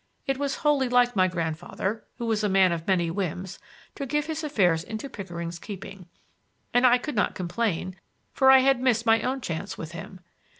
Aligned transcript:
It 0.25 0.39
was 0.39 0.55
wholly 0.65 0.89
like 0.89 1.15
my 1.15 1.27
grandfather, 1.27 2.03
who 2.17 2.25
was 2.25 2.43
a 2.43 2.49
man 2.49 2.71
of 2.71 2.87
many 2.87 3.11
whims, 3.11 3.59
to 3.93 4.07
give 4.07 4.25
his 4.25 4.43
affairs 4.43 4.83
into 4.83 5.07
Pickering's 5.07 5.59
keeping; 5.59 6.07
and 6.73 6.87
I 6.87 6.97
could 6.97 7.13
not 7.13 7.35
complain, 7.35 7.95
for 8.33 8.49
I 8.49 8.61
had 8.61 8.81
missed 8.81 9.05
my 9.05 9.21
own 9.21 9.41
chance 9.41 9.77
with 9.77 9.91
him. 9.91 10.19